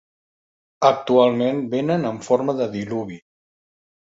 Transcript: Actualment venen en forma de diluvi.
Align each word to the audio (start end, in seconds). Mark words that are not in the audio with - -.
Actualment 0.89 1.61
venen 1.75 2.09
en 2.13 2.19
forma 2.31 2.59
de 2.63 2.71
diluvi. 2.77 3.19